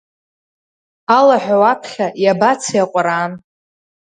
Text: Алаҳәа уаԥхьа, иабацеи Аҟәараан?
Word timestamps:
Алаҳәа 1.17 1.57
уаԥхьа, 1.61 2.07
иабацеи 2.23 2.81
Аҟәараан? 2.83 3.33